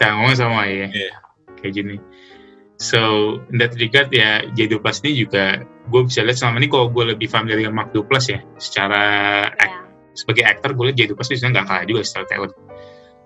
[0.00, 1.12] Cara ngomongnya sama ya yeah.
[1.60, 1.96] kayak gini
[2.82, 6.90] so in that regard ya J Duplass ini juga gue bisa lihat selama ini kalau
[6.90, 9.02] gue lebih familiar dengan Mark Duplass ya secara
[9.46, 9.62] yeah.
[9.62, 9.78] act,
[10.18, 12.54] sebagai aktor gue lihat J Duplass itu nggak kalah juga secara talent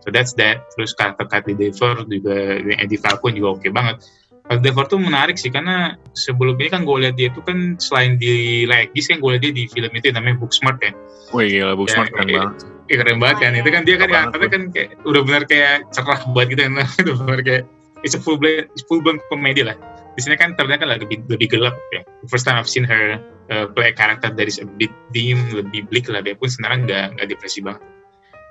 [0.06, 0.70] So that's that.
[0.78, 4.06] Terus karakter Katy Dever juga Eddie Falcon juga oke okay banget.
[4.46, 8.14] Pas Devor tuh menarik sih karena sebelum ini kan gue lihat dia tuh kan selain
[8.14, 10.94] di Legis kan gue lihat dia di film itu yang namanya Booksmart kan.
[11.34, 12.38] Wih gila, Booksmart Ya, keren iya.
[12.38, 12.54] banget.
[12.86, 13.52] Iya keren banget kan.
[13.58, 16.72] Itu kan dia kan karakternya kan kayak udah benar kayak cerah banget gitu kan.
[17.02, 17.62] udah benar kayak
[18.06, 19.74] it's a full blown full blown komedi lah.
[20.14, 22.06] Di sini kan ternyata kan lebih lebih gelap ya.
[22.30, 23.18] First time I've seen her
[23.50, 26.22] uh, play that is a bit dim, lebih bleak lah.
[26.22, 27.82] Dia pun sebenarnya nggak nggak depresi banget.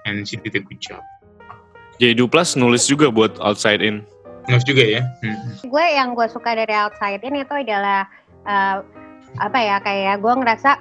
[0.05, 1.01] And she did a good job.
[1.97, 4.03] Jadi Duplas nulis juga buat Outside In.
[4.45, 5.01] Nulis juga ya.
[5.25, 5.57] Hmm.
[5.65, 8.05] gue yang gue suka dari outside ini itu adalah
[8.45, 8.77] eh,
[9.41, 10.71] apa ya kayak gue ngerasa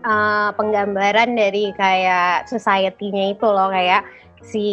[0.00, 4.08] eh, penggambaran dari kayak society-nya itu loh kayak
[4.40, 4.64] si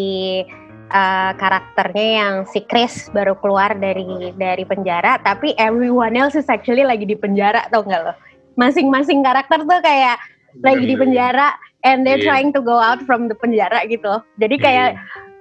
[0.90, 6.84] eh, karakternya yang si Chris baru keluar dari dari penjara tapi everyone else is actually
[6.84, 8.14] lagi di penjara tau nggak lo?
[8.58, 10.18] Masing-masing karakter tuh kayak
[10.66, 11.54] lagi di penjara
[11.86, 12.28] and they're Iya.
[12.28, 14.90] trying to go out from the penjara gitu jadi kayak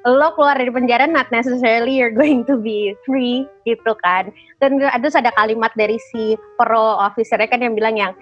[0.07, 4.31] lo keluar dari penjara not necessarily you're going to be free gitu kan.
[4.63, 8.13] Dan terus ada kalimat dari si pro officernya kan yang bilang yang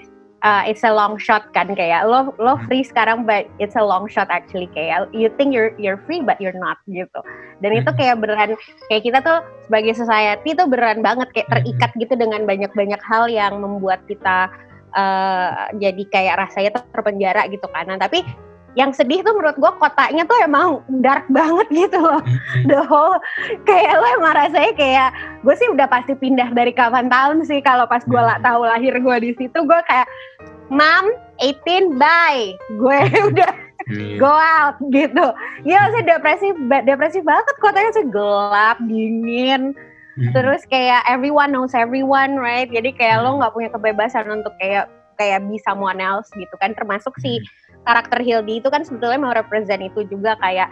[0.46, 4.06] uh, it's a long shot kan kayak lo lo free sekarang but it's a long
[4.06, 7.20] shot actually kayak you think you're you're free but you're not gitu.
[7.59, 7.98] Dan itu Mhm.
[7.98, 8.50] kayak beneran
[8.87, 13.59] kayak kita tuh sebagai society tuh beneran banget kayak terikat gitu dengan banyak-banyak hal yang
[13.59, 14.46] membuat kita
[14.94, 17.90] uh, jadi kayak rasanya terpenjara gitu kan.
[17.90, 18.22] Nah, tapi
[18.76, 22.20] yang sedih tuh menurut gue kotanya tuh emang dark banget gitu loh.
[22.20, 22.68] Hmm.
[22.68, 23.16] the whole
[23.64, 25.08] kayak lo emang rasanya kayak
[25.40, 27.64] gue sih udah pasti pindah dari kapan tahun sih.
[27.64, 30.06] Kalau pas gue lah tahu lahir gue di situ gue kayak
[30.68, 31.08] mam
[31.40, 32.52] 18 bye.
[32.76, 32.98] Gue
[33.32, 33.50] udah
[33.86, 34.18] Iya.
[34.18, 35.26] go out gitu.
[35.62, 36.48] Ya sih depresi
[36.82, 38.06] depresi banget kotanya sih.
[38.10, 39.72] Gelap dingin.
[40.16, 40.32] Hmm.
[40.32, 42.72] terus kayak everyone knows everyone right?
[42.72, 44.88] Jadi kayak lo nggak punya kebebasan untuk kayak
[45.20, 46.72] kayak be someone else gitu kan.
[46.72, 47.38] Termasuk si
[47.87, 50.68] karakter Hildy itu kan sebetulnya mau represent itu juga kayak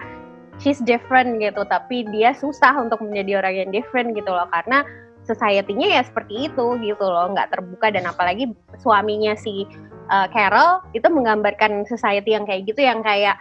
[0.58, 4.50] she's different gitu tapi dia susah untuk menjadi orang yang different gitu loh.
[4.50, 4.82] Karena
[5.24, 7.94] society-nya ya seperti itu gitu loh nggak terbuka.
[7.94, 8.50] Dan apalagi
[8.82, 9.64] suaminya si
[10.10, 13.38] uh, Carol itu menggambarkan society yang kayak gitu yang kayak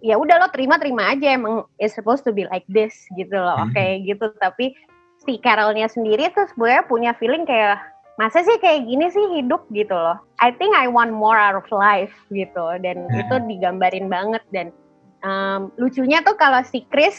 [0.00, 3.68] ya udah lo terima terima aja emang it's supposed to be like this gitu loh.
[3.68, 3.72] Hmm.
[3.76, 4.32] kayak gitu.
[4.40, 4.72] Tapi
[5.20, 7.89] si Carolnya sendiri tuh sebenarnya punya feeling kayak
[8.20, 10.20] masa sih kayak gini sih hidup gitu loh.
[10.44, 13.16] I think I want more out of life gitu dan Hmm.
[13.16, 14.76] itu digambarin banget dan
[15.24, 17.16] um, lucunya tuh kalau si Chris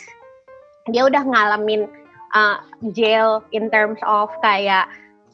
[0.93, 1.89] dia udah ngalamin
[2.37, 2.61] uh,
[2.93, 4.85] jail in terms of kayak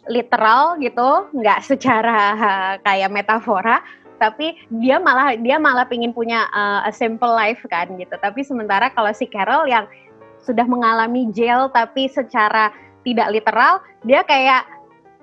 [0.07, 3.83] literal gitu, nggak secara uh, kayak metafora,
[4.23, 8.15] tapi dia malah dia malah pingin punya uh, a simple life kan gitu.
[8.15, 9.83] Tapi sementara kalau si Carol yang
[10.47, 12.71] sudah mengalami jail tapi secara
[13.03, 14.63] tidak literal, dia kayak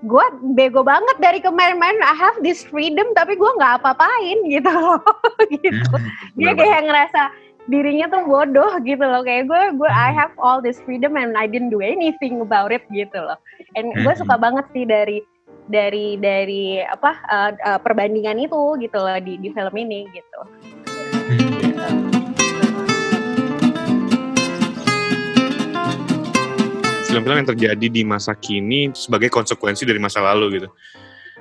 [0.05, 5.01] gue bego banget dari kemarin-marin I have this freedom tapi gue nggak apa-apain gitu loh
[5.65, 6.37] gitu Hmm.
[6.37, 7.23] dia kayak ngerasa
[7.65, 11.49] dirinya tuh bodoh gitu loh kayak gue gue I have all this freedom and I
[11.49, 13.41] didn't do anything about it gitu loh
[13.75, 14.21] and gue Mhm.
[14.21, 15.25] suka banget sih dari
[15.65, 20.41] dari dari apa uh, uh, perbandingan itu gitu loh di di film ini gitu
[27.15, 30.69] Film-film yang terjadi di masa kini sebagai konsekuensi dari masa lalu gitu.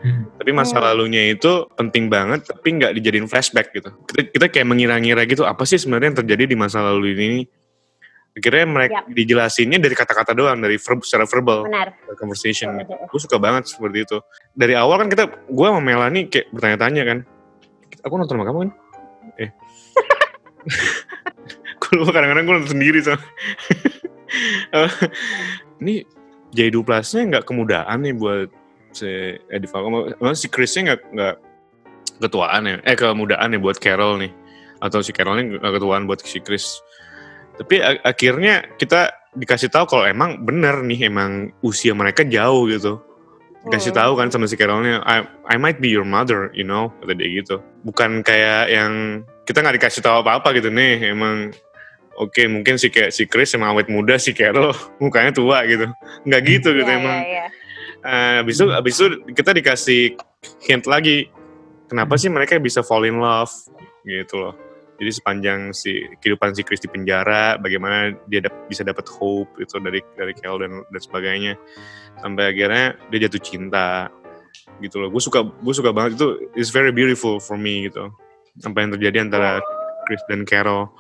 [0.04, 0.28] Hmm.
[0.36, 0.86] Tapi masa Hmm.
[0.92, 3.90] lalunya itu penting banget, tapi nggak dijadiin flashback gitu.
[4.12, 7.48] Kita, kita kayak mengira-ngira gitu, apa sih sebenarnya yang terjadi di masa lalu ini?
[8.34, 9.14] Akhirnya mereka Yap.
[9.14, 12.82] dijelasinnya dari kata-kata doang, dari verb, secara verbal benar conversation.
[12.82, 12.90] Gitu.
[12.90, 14.18] Gue suka banget seperti itu.
[14.58, 17.18] Dari awal kan kita, gue sama Melanie kayak bertanya-tanya kan,
[18.02, 18.72] aku nonton sama kamu kan?
[19.38, 19.50] Eh.
[21.94, 23.14] gue kadang-kadang gue nonton sendiri so.
[25.82, 25.96] Ini
[26.54, 28.50] J2 Plus-nya nggak kemudaan nih buat
[28.94, 29.10] si
[29.50, 29.90] Eddie Falco.
[29.90, 31.36] Maksudnya si Chris-nya nggak nggak
[32.22, 34.32] ketuaan ya, eh kemudaan ya buat Carol nih.
[34.84, 36.80] Atau si Carolnya nggak ketuaan buat si Chris.
[37.58, 43.02] Tapi akhirnya kita dikasih tahu kalau emang bener nih emang usia mereka jauh gitu.
[43.64, 44.00] Dikasih Hmm.
[44.04, 47.30] tahu kan sama si Carolnya, I, I might be your mother, you know, kata dia
[47.42, 47.64] gitu.
[47.88, 51.56] Bukan kayak yang kita nggak dikasih tahu apa-apa gitu nih, emang
[52.16, 54.72] oke mungkin si kayak si Chris emang awet muda, si Carol
[55.04, 55.90] mukanya tua gitu.
[56.24, 57.18] Nggak gitu gitu Iya, emang.
[57.22, 57.46] iya, iya.
[58.04, 60.20] Eh, habis itu habis itu kita dikasih
[60.68, 61.32] hint lagi
[61.88, 63.52] kenapa sih mereka bisa fall in love
[64.04, 64.54] gitu loh
[65.00, 69.80] jadi sepanjang si kehidupan si Chris di penjara bagaimana dia dap- bisa dapat hope itu
[69.80, 71.56] dari dari Kel dan dan sebagainya
[72.20, 74.12] sampai akhirnya dia jatuh cinta
[74.84, 76.28] gitu loh gue suka gue suka banget itu
[76.60, 78.12] it's very beautiful for me gitu
[78.68, 79.64] apa yang terjadi antara
[80.04, 80.92] Chris dan Carol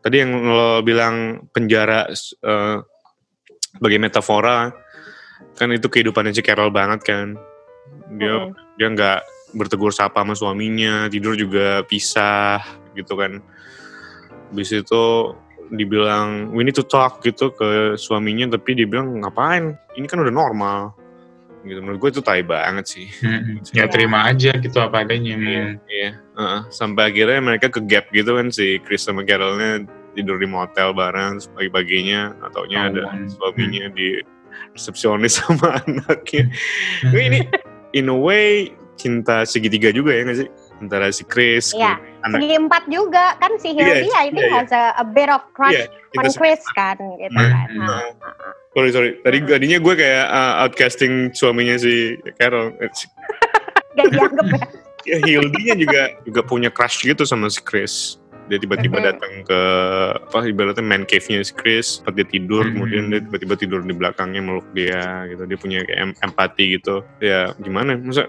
[0.00, 2.76] tadi yang lo bilang penjara eh,
[3.76, 4.72] sebagai metafora
[5.56, 7.36] kan itu kehidupannya si Carol banget kan.
[8.16, 8.50] Dia Mm.
[8.76, 9.20] dia nggak
[9.56, 12.62] bertegur sapa sama suaminya tidur juga pisah
[12.94, 13.40] gitu kan.
[14.50, 15.04] Habis itu
[15.70, 19.78] dibilang we need to talk gitu ke suaminya tapi dia bilang ngapain?
[19.94, 20.99] Ini kan udah normal
[21.60, 25.36] gitu menurut gue itu tai banget sih Hmm, ya terima aja gitu apa adanya.
[25.36, 25.76] men.
[25.86, 26.60] Iya, heeh.
[26.68, 31.36] sampai akhirnya mereka ke gap gitu kan si Chris sama Carolnya tidur di motel bareng
[31.36, 33.28] terus pagi-paginya ataunya ada Ketahuan.
[33.30, 34.08] suaminya di
[34.72, 36.50] resepsionis sama anaknya.
[37.02, 37.38] Tapi ini
[37.92, 40.48] in a way cinta segitiga juga ya nggak sih
[40.80, 42.00] antara si Chris, Iya.
[42.22, 44.56] anak Segi empat juga kan si Iya, Hildy I think iya, iya.
[44.58, 47.68] has a, a bit of crush Iya, on Chris kan gitu Hmm, kan.
[47.68, 47.84] hmm.
[47.84, 48.08] Nah,
[48.72, 52.88] sorry sorry tadi tadinya gue kayak uh, outcasting suaminya si Carol Eh,
[53.96, 54.60] Gak dianggap ya.
[55.08, 58.16] ya Hildy-nya juga juga punya crush gitu sama si Chris
[58.46, 59.06] dia tiba-tiba Mhm.
[59.06, 59.60] datang ke
[60.26, 62.72] apa ibaratnya man cave-nya si Chris tempat dia tidur Mhm.
[62.74, 65.78] kemudian dia tiba-tiba tidur di belakangnya meluk dia gitu dia punya
[66.18, 68.26] empati gitu ya gimana masa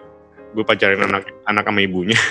[0.51, 2.15] gue pacarin anak anak sama ibunya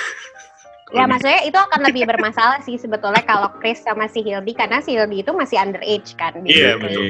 [0.90, 4.98] Ya maksudnya itu akan lebih bermasalah sih sebetulnya kalau Chris sama si Hildy karena si
[4.98, 6.35] Hildy itu masih underage kan.
[6.42, 6.83] Iya, situ.
[6.83, 7.06] betul.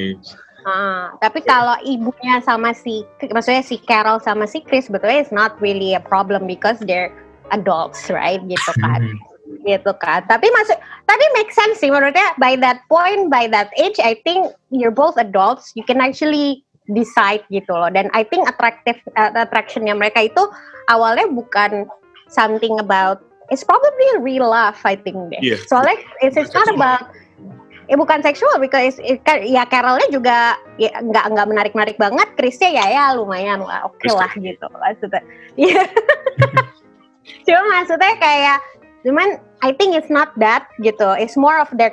[0.69, 5.57] Ah, tapi kalau ibunya sama si, maksudnya si Carol sama si Chris sebetulnya it's not
[5.65, 7.09] really a problem because they're
[7.57, 8.45] adults, right?
[8.45, 9.17] Gitu kan, Hmm.
[9.65, 10.29] gitu kan.
[10.29, 10.77] Tapi masuk,
[11.09, 12.37] tapi make sense sih menurutnya.
[12.37, 15.73] By that point, by that age, I think you're both adults.
[15.73, 17.89] You can actually decide gitu loh.
[17.89, 20.43] Dan I think attractive uh, attractionnya mereka itu
[20.91, 21.87] awalnya bukan
[22.31, 25.41] something about it's probably real love I think deh.
[25.43, 25.57] Iya.
[25.67, 27.11] Soalnya it's, it's not about
[27.91, 32.31] ya bukan seksual because it, kan- ya Carolnya juga ya nggak nggak menarik menarik banget
[32.39, 35.23] Chrisnya ya ya lumayan lah oke Chris lah gitu maksudnya
[35.59, 35.83] Iya.
[37.47, 38.59] cuma maksudnya kayak
[39.03, 41.91] cuman I think it's not that gitu it's more of their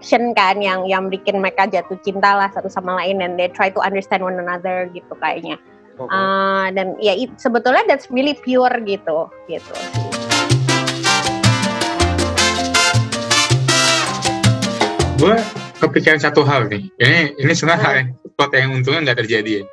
[0.00, 3.68] connection kan yang yang bikin mereka jatuh cinta lah satu sama lain and they try
[3.68, 5.60] to understand one another gitu kayaknya
[6.00, 9.74] Ah, dan ya it- sebetulnya that's really pure gitu gitu
[15.20, 15.36] gue
[15.76, 16.88] kepikiran satu hal nih.
[16.96, 19.64] Ini ini sebenarnya hal yang plot yang untungnya nggak terjadi ya.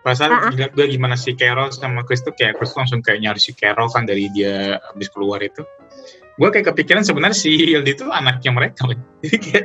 [0.00, 0.50] Pasal Ah, ah.
[0.52, 3.52] dilihat gue gimana si Carol sama Chris tuh kayak Chris tuh langsung kayak nyari si
[3.52, 5.60] Carol kan dari dia habis keluar itu.
[6.34, 8.90] Gue kayak kepikiran sebenarnya si Hildy itu anaknya mereka.
[9.22, 9.64] Jadi kayak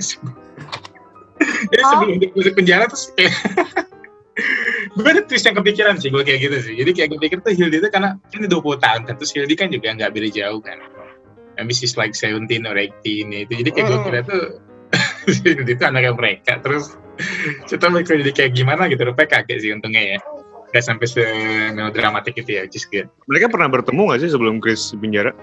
[1.71, 1.89] Jadi Oh.
[1.95, 3.32] sebelum dia masuk penjara terus kayak
[4.95, 6.73] gue ada twist yang kepikiran sih gue kayak gitu sih.
[6.75, 9.71] Jadi kayak gue pikir tuh Hildy itu karena ini 20 tahun kan terus Hildy kan
[9.71, 10.77] juga nggak beda jauh kan.
[11.55, 12.91] Maybe she's like 17 or 18
[13.32, 13.51] itu.
[13.51, 14.05] Jadi kayak gue Mm.
[14.08, 14.43] kira tuh
[15.36, 16.60] si Hildy itu anaknya mereka.
[16.60, 16.95] Terus
[17.67, 19.01] kita mereka jadi kayak gimana gitu.
[19.03, 20.19] Rupanya kakek sih untungnya ya.
[20.69, 21.25] Gak sampai se
[21.73, 23.10] melodramatik itu ya, which is good.
[23.25, 25.34] mereka pernah bertemu gak sih sebelum Chris di penjara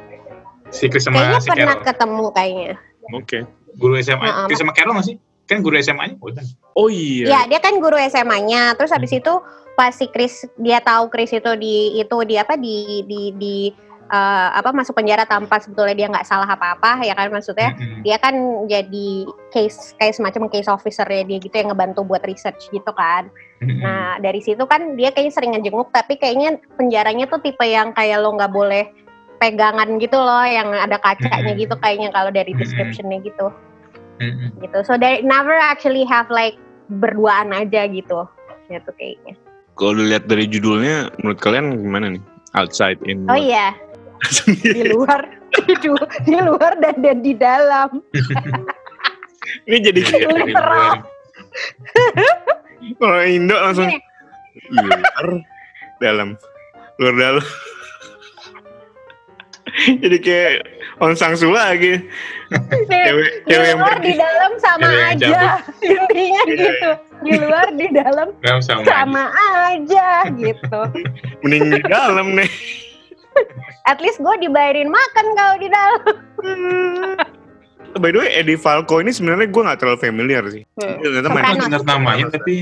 [0.74, 1.87] Si Chris sama kayaknya si pernah Carol.
[1.87, 2.74] ketemu kayaknya
[3.14, 3.38] oke
[3.76, 4.24] Guru SMA.
[4.24, 5.16] Nah, Chris sama Carol nggak sih?
[5.46, 6.18] Kan guru SMA-nya
[6.74, 8.74] oh iya Ya, dia kan guru SMA-nya.
[8.74, 9.31] Terus habis itu
[9.79, 13.57] pas si Chris dia tahu Chris itu di itu di apa di di di
[14.11, 17.79] eh, apa masuk penjara tanpa sebetulnya dia nggak salah apa-apa ya kan maksudnya.
[17.79, 18.02] Mm-mm.
[18.02, 18.35] Dia kan
[18.66, 19.09] jadi
[19.55, 23.31] case kayak semacam case officer ya dia gitu yang ngebantu buat research gitu kan.
[23.62, 23.87] Mm-mm.
[23.87, 28.18] Nah, dari situ kan dia kayaknya sering ngejenguk tapi kayaknya penjaranya tuh tipe yang kayak
[28.18, 29.06] lo nggak boleh
[29.37, 33.53] pegangan gitu loh yang ada kacanya gitu kayaknya kalau dari descriptionnya gitu.
[34.64, 34.79] Gitu.
[34.88, 36.57] So they never actually have like
[36.88, 38.25] berduaan aja gitu.
[38.72, 39.35] Gitu kayaknya.
[39.77, 42.22] kalau dilihat dari judulnya menurut kalian gimana nih?
[42.57, 43.77] Outside in Oh iya,
[44.57, 45.92] di luar, di,
[46.25, 48.01] di luar dan dan di dalam.
[49.68, 51.05] ini jadi kayak
[52.96, 53.92] kalau Indo langsung
[54.72, 55.44] luar
[56.01, 56.29] dalam.
[56.96, 57.44] Luar dalam
[60.02, 60.52] jadi kayak
[60.98, 62.00] onsang sula lagi
[62.48, 65.60] Di, cewek cewek yang luar di dalam sama aja.
[65.84, 66.90] Intinya Iya, gitu.
[67.18, 68.82] Di luar di dalam Dalam sama.
[68.84, 69.24] sama
[69.66, 70.80] aja gitu.
[71.42, 72.50] mending di dalam nih
[73.84, 76.00] At least gue dibayarin makan kalau di dalam.
[77.96, 81.00] by the way Eddie Falco ini sebenarnya gue nggak terlalu familiar sih Hmm.
[81.00, 81.56] ternyata main.
[81.58, 82.54] Dengar namanya tapi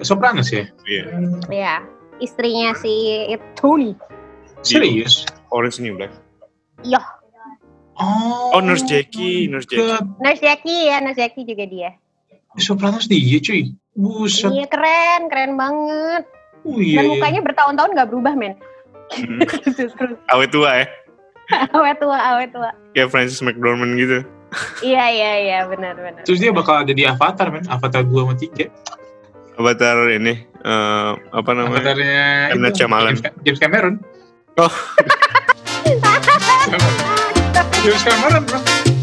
[0.00, 0.66] Sopranos ya.
[0.84, 1.04] Iya.
[1.48, 1.74] Iya,
[2.18, 2.94] istrinya si
[3.54, 3.94] Tony.
[4.60, 5.26] Serius?
[5.50, 6.10] Orange New Black
[6.84, 7.00] Iya,
[7.94, 11.90] Oh, oh Nurse Jackie Nurse Jackie Nurse Jackie ya, Nurse Jackie juga dia.
[12.58, 13.70] Sopranos dia cuy.
[13.94, 14.50] Buset.
[14.50, 16.26] Iya keren, keren banget.
[16.66, 17.12] Oh, iya, Dan iya.
[17.14, 18.58] mukanya bertahun-tahun nggak berubah men.
[19.14, 19.38] Hmm.
[20.34, 20.86] Awet tua ya
[21.76, 22.70] awet tua, awet tua.
[22.96, 24.24] kayak Francis McDormand gitu
[24.86, 26.22] Iya iya iya benar benar.
[26.22, 27.66] Terus dia bakal ada di Avatar men.
[27.66, 28.70] Avatar 2 sama 3.
[29.58, 32.54] Avatar ini eh, apa namanya Avatarnya.
[32.54, 33.98] James, James Cameron.
[34.54, 34.70] Oh.
[37.84, 38.93] James Cameron bro.